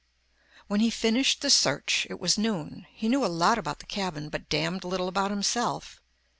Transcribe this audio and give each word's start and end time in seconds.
When 0.65 0.79
he 0.79 0.89
finished 0.89 1.41
the 1.43 1.51
search, 1.51 2.07
it 2.09 2.19
was 2.19 2.35
noon. 2.35 2.87
He 2.89 3.07
knew 3.07 3.23
a 3.23 3.27
lot 3.29 3.59
about 3.59 3.77
the 3.77 3.85
cabin, 3.85 4.29
but 4.29 4.49
damned 4.49 4.83
little 4.83 5.07
about 5.07 5.29
himself. 5.29 6.01